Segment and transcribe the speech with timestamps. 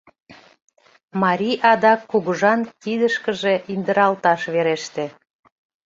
[1.21, 5.05] Марий адак кугыжан кидышкыже индыралташ вереште.